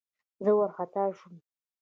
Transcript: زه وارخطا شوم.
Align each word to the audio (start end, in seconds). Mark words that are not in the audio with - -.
زه 0.43 0.51
وارخطا 0.57 1.05
شوم. 1.17 1.35